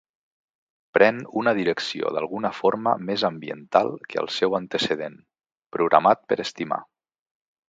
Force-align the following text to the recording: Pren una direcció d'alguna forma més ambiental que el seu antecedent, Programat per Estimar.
Pren 0.97 1.17
una 1.41 1.51
direcció 1.59 2.13
d'alguna 2.15 2.51
forma 2.61 2.95
més 3.11 3.27
ambiental 3.31 3.93
que 4.09 4.21
el 4.25 4.31
seu 4.39 4.57
antecedent, 4.61 5.21
Programat 5.77 6.27
per 6.33 6.43
Estimar. 6.47 6.83